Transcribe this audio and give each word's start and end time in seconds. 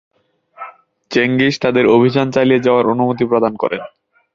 Genghis 1.11 1.55
তাঁদের 1.59 1.85
অভিযান 1.87 2.27
চালিয়ে 2.31 2.63
যাওয়ার 2.65 2.85
অনুমতি 2.85 3.23
প্রদান 3.25 3.53
করেন। 3.55 3.81